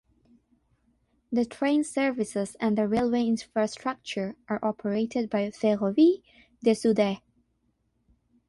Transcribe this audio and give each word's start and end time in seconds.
The 1.31 1.45
train 1.45 1.83
services 1.83 2.55
and 2.59 2.75
the 2.75 2.87
railway 2.87 3.27
infrastructure 3.27 4.35
are 4.49 4.59
operated 4.65 5.29
by 5.29 5.47
Ferrovie 5.51 6.23
del 6.63 6.73
Sud 6.73 6.97
Est. 6.97 7.21